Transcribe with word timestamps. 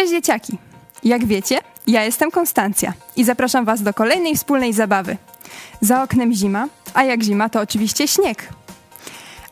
Cześć 0.00 0.12
dzieciaki! 0.12 0.58
Jak 1.04 1.24
wiecie, 1.24 1.58
ja 1.86 2.04
jestem 2.04 2.30
Konstancja 2.30 2.92
i 3.16 3.24
zapraszam 3.24 3.64
Was 3.64 3.82
do 3.82 3.94
kolejnej 3.94 4.36
wspólnej 4.36 4.72
zabawy. 4.72 5.16
Za 5.80 6.02
oknem 6.02 6.32
zima, 6.34 6.68
a 6.94 7.04
jak 7.04 7.22
zima 7.22 7.48
to 7.48 7.60
oczywiście 7.60 8.08
śnieg. 8.08 8.48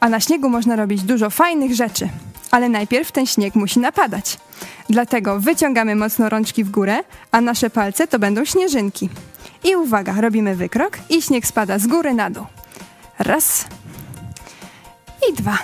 A 0.01 0.09
na 0.09 0.21
śniegu 0.21 0.49
można 0.49 0.77
robić 0.77 1.03
dużo 1.03 1.31
fajnych 1.31 1.75
rzeczy, 1.75 2.09
ale 2.51 2.69
najpierw 2.69 3.13
ten 3.13 3.27
śnieg 3.27 3.55
musi 3.55 3.81
napadać. 3.81 4.39
Dlatego 4.89 5.41
wyciągamy 5.41 5.97
mocno 5.97 6.29
rączki 6.29 6.65
w 6.65 6.71
górę, 6.71 6.99
a 7.31 7.41
nasze 7.41 7.71
palce 7.71 8.07
to 8.07 8.19
będą 8.19 8.45
śnieżynki. 8.45 9.09
I 9.65 9.77
uwaga, 9.77 10.21
robimy 10.21 10.57
wykrok 10.57 10.99
i 11.09 11.23
śnieg 11.23 11.47
spada 11.47 11.79
z 11.79 11.87
góry 11.87 12.15
na 12.15 12.31
dół. 12.31 12.47
Raz 13.19 13.65
i 15.31 15.33
dwa. 15.33 15.59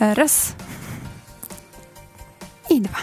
Raz 0.00 0.52
dwa. 2.82 2.98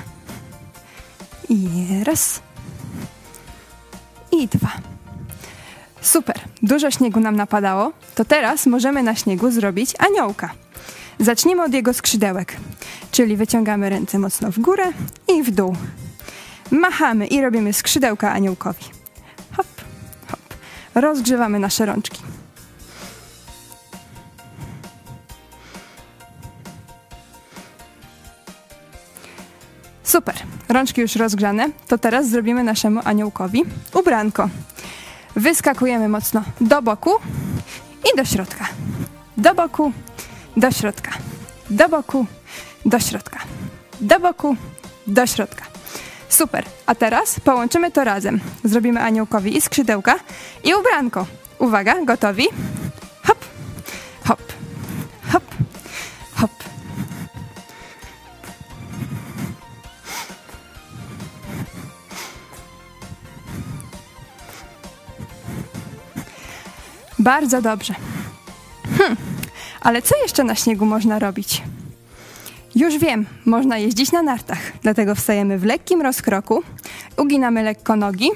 I 1.50 1.68
raz. 2.04 2.42
I 4.32 4.47
dwa. 4.47 4.71
Super, 6.01 6.39
dużo 6.61 6.92
śniegu 6.92 7.20
nam 7.20 7.36
napadało, 7.36 7.92
to 8.15 8.25
teraz 8.25 8.65
możemy 8.65 9.04
na 9.04 9.15
śniegu 9.15 9.51
zrobić 9.51 9.93
aniołka. 10.00 10.50
Zacznijmy 11.20 11.64
od 11.64 11.73
jego 11.73 11.93
skrzydełek, 11.93 12.57
czyli 13.11 13.37
wyciągamy 13.37 13.89
ręce 13.89 14.20
mocno 14.20 14.51
w 14.51 14.60
górę 14.60 14.86
i 15.28 15.43
w 15.43 15.51
dół. 15.51 15.75
Machamy 16.71 17.28
i 17.28 17.42
robimy 17.42 17.73
skrzydełka 17.73 18.32
aniołkowi. 18.32 18.86
Hop, 19.57 19.68
hop. 20.32 20.39
Rozgrzewamy 20.96 21.59
nasze 21.59 21.86
rączki. 21.86 22.29
Super, 30.10 30.36
rączki 30.70 31.02
już 31.02 31.16
rozgrzane, 31.16 31.70
to 31.88 31.98
teraz 31.98 32.30
zrobimy 32.30 32.64
naszemu 32.64 33.02
aniołkowi 33.04 33.64
ubranko. 33.94 34.50
Wyskakujemy 35.36 36.10
mocno 36.10 36.44
do 36.62 36.82
boku 36.82 37.12
i 38.14 38.18
do 38.18 38.26
środka. 38.26 38.66
Do 39.38 39.56
boku, 39.56 39.92
do 40.58 40.72
środka. 40.72 41.12
Do 41.70 41.90
boku, 41.90 42.26
do 42.86 43.00
środka. 43.00 43.40
Do 44.02 44.20
boku, 44.20 44.56
do 45.08 45.28
środka. 45.28 45.66
Super, 46.30 46.66
a 46.86 46.96
teraz 46.96 47.40
połączymy 47.40 47.92
to 47.92 48.04
razem. 48.04 48.40
Zrobimy 48.64 49.02
aniołkowi 49.02 49.58
i 49.58 49.62
skrzydełka 49.62 50.16
i 50.64 50.73
ubranko. 50.73 51.26
Uwaga, 51.60 52.06
gotowi? 52.06 52.48
Bardzo 67.20 67.62
dobrze. 67.62 67.94
Hm, 68.98 69.16
ale 69.81 70.02
co 70.02 70.16
jeszcze 70.22 70.44
na 70.44 70.56
śniegu 70.56 70.86
można 70.86 71.20
robić? 71.20 71.61
Już 72.76 72.98
wiem, 72.98 73.26
można 73.45 73.78
jeździć 73.78 74.11
na 74.11 74.22
nartach, 74.22 74.59
dlatego 74.81 75.16
wstajemy 75.16 75.59
w 75.59 75.64
lekkim 75.64 76.02
rozkroku, 76.02 76.64
uginamy 77.17 77.64
lekko 77.64 77.95
nogi 77.95 78.30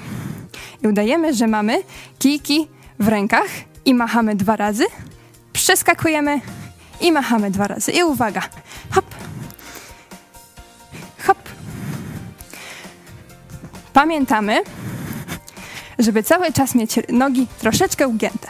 i 0.84 0.88
udajemy, 0.88 1.34
że 1.34 1.48
mamy 1.48 1.84
kijki 2.20 2.68
w 3.00 3.08
rękach 3.08 3.48
i 3.86 3.94
machamy 3.94 4.36
dwa 4.36 4.56
razy, 4.56 4.86
przeskakujemy 5.54 6.42
i 7.02 7.12
machamy 7.12 7.52
dwa 7.52 7.68
razy. 7.68 7.92
I 7.92 8.04
uwaga, 8.04 8.42
hop, 8.92 9.06
hop. 11.26 11.38
Pamiętamy, 13.94 14.64
żeby 16.00 16.24
cały 16.24 16.54
czas 16.54 16.76
mieć 16.76 17.00
nogi 17.10 17.48
troszeczkę 17.60 18.08
ugięte. 18.08 18.48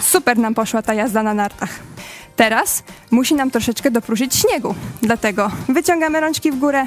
Super 0.00 0.38
nam 0.38 0.54
poszła 0.54 0.82
ta 0.82 0.94
jazda 0.94 1.22
na 1.22 1.34
nartach. 1.34 1.70
Teraz 2.36 2.82
musi 3.10 3.34
nam 3.34 3.50
troszeczkę 3.50 3.90
dopróżyć 3.90 4.34
śniegu, 4.34 4.74
dlatego 5.02 5.50
wyciągamy 5.68 6.20
rączki 6.20 6.52
w 6.52 6.58
górę 6.58 6.86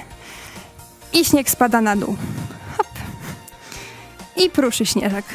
i 1.14 1.26
śnieg 1.26 1.50
spada 1.50 1.82
na 1.82 1.96
dół. 1.96 2.16
Hop. 2.78 2.88
I 4.36 4.50
pruszy 4.50 4.86
śnieżek. 4.86 5.26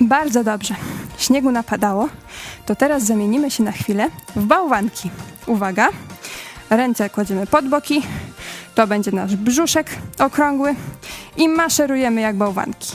Bardzo 0.00 0.44
dobrze. 0.44 0.74
Śniegu 1.18 1.50
napadało, 1.50 2.08
to 2.66 2.76
teraz 2.76 3.02
zamienimy 3.02 3.50
się 3.50 3.62
na 3.62 3.72
chwilę 3.72 4.10
w 4.36 4.44
bałwanki. 4.44 5.10
Uwaga, 5.46 5.88
ręce 6.70 7.10
kładziemy 7.10 7.46
pod 7.46 7.68
boki, 7.68 8.02
to 8.78 8.86
będzie 8.86 9.12
nasz 9.12 9.36
brzuszek 9.36 9.90
okrągły 10.18 10.74
i 11.36 11.48
maszerujemy 11.48 12.20
jak 12.20 12.36
bałwanki. 12.36 12.92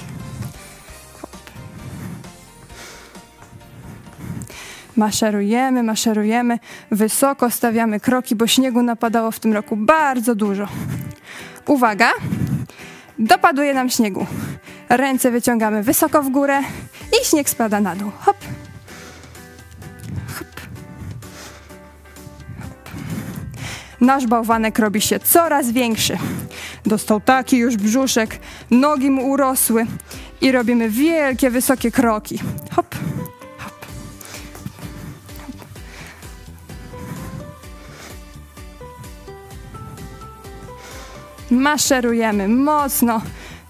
Maszerujemy, 4.96 5.84
maszerujemy, 5.84 6.60
wysoko 6.92 7.50
stawiamy 7.50 8.00
kroki, 8.00 8.36
bo 8.36 8.48
śniegu 8.48 8.82
napadało 8.82 9.32
w 9.32 9.40
tym 9.40 9.54
roku 9.54 9.76
bardzo 9.76 10.36
dużo. 10.36 10.68
Uwaga, 11.68 12.12
dopaduje 13.20 13.74
nam 13.74 13.90
śniegu. 13.90 14.26
Ręce 14.90 15.32
wyciągamy 15.32 15.84
wysoko 15.84 16.24
w 16.24 16.30
górę 16.30 16.62
i 17.22 17.26
śnieg 17.26 17.50
spada 17.50 17.82
na 17.82 17.96
dół. 17.96 18.12
Hop. 18.20 18.38
Hop. 20.38 20.53
Nasz 24.04 24.28
bałwanek 24.28 24.80
robi 24.80 25.02
się 25.02 25.20
coraz 25.20 25.72
większy. 25.72 26.18
Dostał 26.86 27.22
taki 27.22 27.58
już 27.58 27.78
brzuszek, 27.78 28.40
nogi 28.72 29.10
mu 29.10 29.30
urosły 29.30 29.86
i 30.42 30.52
robimy 30.52 30.90
wielkie, 30.90 31.50
wysokie 31.50 31.92
kroki. 31.92 32.40
Hop. 32.76 32.96
Hop. 33.58 33.86
Maszerujemy 41.52 42.48
mocno, 42.48 43.22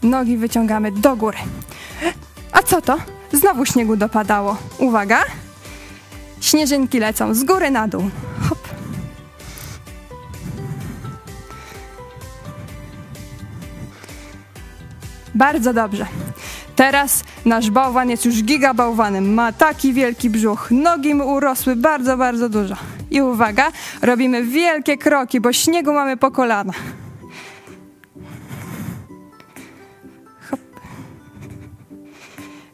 nogi 0.04 0.38
wyciągamy 0.38 0.92
do 0.92 1.16
góry. 1.16 1.38
A 2.52 2.64
co 2.64 2.82
to? 2.82 2.98
Znowu 3.34 3.66
śniegu 3.66 3.96
dopadało. 3.96 4.58
Uwaga! 4.78 5.24
Śnieżynki 6.42 7.00
lecą 7.00 7.34
z 7.34 7.44
góry 7.44 7.72
na 7.72 7.88
dół. 7.88 8.10
Hop. 8.50 8.63
Bardzo 15.36 15.74
dobrze. 15.74 16.06
Teraz 16.76 17.24
nasz 17.46 17.70
bałwan 17.70 18.10
jest 18.10 18.26
już 18.26 18.44
gigabałwanem. 18.44 19.34
Ma 19.34 19.52
taki 19.52 19.94
wielki 19.94 20.30
brzuch. 20.30 20.72
Nogi 20.72 21.16
mu 21.16 21.34
urosły 21.34 21.76
bardzo, 21.76 22.18
bardzo 22.18 22.50
dużo. 22.50 22.76
I 23.12 23.22
uwaga, 23.22 23.72
robimy 24.02 24.44
wielkie 24.44 24.98
kroki, 24.98 25.40
bo 25.40 25.54
śniegu 25.54 25.94
mamy 25.94 26.18
po 26.18 26.32
kolana. 26.32 26.74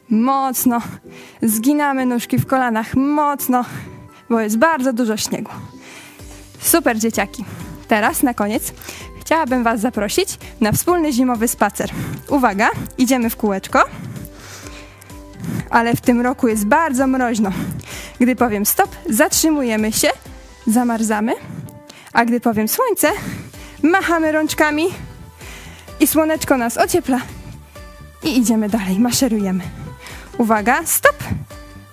Mocno 0.10 0.82
zginamy 1.42 2.06
nóżki 2.06 2.38
w 2.38 2.46
kolanach, 2.46 2.96
mocno, 2.96 3.66
bo 4.30 4.40
jest 4.40 4.58
bardzo 4.58 4.94
dużo 4.94 5.18
śniegu. 5.18 5.52
Super 6.60 7.00
dzieciaki. 7.00 7.46
Teraz 7.88 8.24
na 8.24 8.34
koniec 8.34 8.74
chciałabym 9.20 9.64
Was 9.64 9.80
zaprosić 9.80 10.38
na 10.62 10.72
wspólny 10.72 11.14
zimowy 11.14 11.48
spacer. 11.48 11.90
Uwaga, 12.30 12.70
idziemy 12.98 13.30
w 13.30 13.36
kółeczko, 13.36 13.84
ale 15.70 15.96
w 15.96 16.02
tym 16.02 16.22
roku 16.22 16.48
jest 16.48 16.66
bardzo 16.66 17.08
mroźno. 17.08 17.52
Gdy 18.20 18.36
powiem 18.36 18.66
stop, 18.66 18.96
zatrzymujemy 19.10 19.92
się, 19.92 20.10
zamarzamy, 20.68 21.34
a 22.14 22.26
gdy 22.26 22.40
powiem 22.40 22.68
słońce, 22.68 23.08
machamy 23.84 24.32
rączkami 24.32 24.86
i 26.00 26.08
słoneczko 26.08 26.58
nas 26.58 26.78
ociepla 26.78 27.20
i 28.24 28.38
idziemy 28.38 28.70
dalej, 28.70 29.00
maszerujemy. 29.00 29.64
Uwaga, 30.38 30.82
stop! 30.86 31.16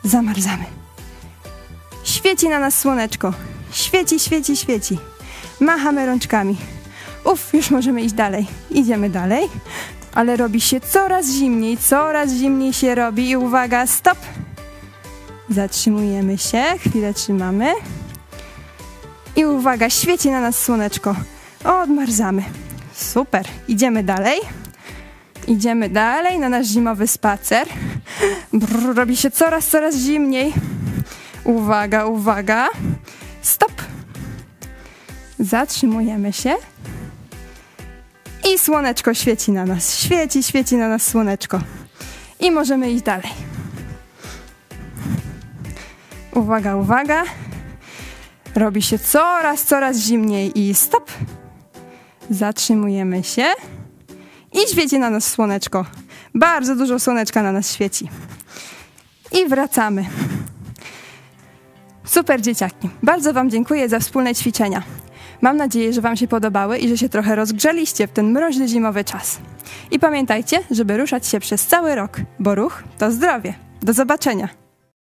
Zamarzamy. 0.04 0.64
Świeci 2.04 2.48
na 2.48 2.58
nas 2.58 2.78
słoneczko. 2.78 3.32
Świeci, 3.70 4.20
świeci, 4.20 4.56
świeci. 4.56 4.98
Machamy 5.60 6.06
rączkami. 6.06 6.56
Uf, 7.32 7.54
już 7.54 7.70
możemy 7.70 8.02
iść 8.02 8.14
dalej. 8.14 8.46
Idziemy 8.70 9.10
dalej, 9.10 9.48
ale 10.14 10.36
robi 10.36 10.60
się 10.60 10.80
coraz 10.80 11.26
zimniej, 11.26 11.76
coraz 11.76 12.30
zimniej 12.30 12.72
się 12.72 12.94
robi. 12.94 13.30
I 13.30 13.36
uwaga, 13.36 13.86
stop! 13.86 14.18
Zatrzymujemy 15.50 16.38
się, 16.38 16.64
chwilę 16.78 17.14
trzymamy. 17.14 17.72
I 19.36 19.44
uwaga, 19.44 19.90
świeci 19.90 20.30
na 20.30 20.40
nas 20.40 20.58
słoneczko. 20.62 21.16
Odmarzamy. 21.64 22.44
Super. 22.92 23.46
Idziemy 23.68 24.02
dalej. 24.02 24.40
Idziemy 25.46 25.88
dalej 25.88 26.38
na 26.38 26.48
nasz 26.48 26.66
zimowy 26.66 27.06
spacer. 27.06 27.68
Brr, 28.52 28.94
robi 28.96 29.16
się 29.16 29.30
coraz, 29.30 29.68
coraz 29.68 29.96
zimniej. 29.96 30.52
Uwaga, 31.44 32.06
uwaga. 32.06 32.68
Stop. 33.42 33.72
Zatrzymujemy 35.38 36.32
się. 36.32 36.54
I 38.54 38.58
słoneczko 38.58 39.14
świeci 39.14 39.52
na 39.52 39.64
nas. 39.64 39.98
Świeci, 39.98 40.42
świeci 40.42 40.76
na 40.76 40.88
nas 40.88 41.08
słoneczko. 41.08 41.60
I 42.40 42.50
możemy 42.50 42.90
iść 42.90 43.02
dalej. 43.02 43.30
Uwaga, 46.34 46.76
uwaga. 46.76 47.24
Robi 48.54 48.82
się 48.82 48.98
coraz, 48.98 49.64
coraz 49.64 49.96
zimniej 49.96 50.60
i 50.60 50.74
stop. 50.74 51.10
Zatrzymujemy 52.30 53.24
się. 53.24 53.44
I 54.52 54.70
świeci 54.72 54.98
na 54.98 55.10
nas 55.10 55.32
słoneczko. 55.32 55.84
Bardzo 56.34 56.76
dużo 56.76 56.98
słoneczka 56.98 57.42
na 57.42 57.52
nas 57.52 57.72
świeci. 57.72 58.08
I 59.32 59.48
wracamy. 59.48 60.06
Super 62.04 62.40
dzieciaki. 62.40 62.90
Bardzo 63.02 63.32
Wam 63.32 63.50
dziękuję 63.50 63.88
za 63.88 64.00
wspólne 64.00 64.34
ćwiczenia. 64.34 64.82
Mam 65.40 65.56
nadzieję, 65.56 65.92
że 65.92 66.00
Wam 66.00 66.16
się 66.16 66.28
podobały 66.28 66.78
i 66.78 66.88
że 66.88 66.98
się 66.98 67.08
trochę 67.08 67.34
rozgrzeliście 67.34 68.06
w 68.06 68.12
ten 68.12 68.30
mroźny 68.30 68.68
zimowy 68.68 69.04
czas. 69.04 69.38
I 69.90 69.98
pamiętajcie, 69.98 70.58
żeby 70.70 70.96
ruszać 70.96 71.26
się 71.26 71.40
przez 71.40 71.66
cały 71.66 71.94
rok, 71.94 72.20
bo 72.38 72.54
ruch 72.54 72.82
to 72.98 73.10
zdrowie. 73.10 73.54
Do 73.82 73.92
zobaczenia. 73.92 74.65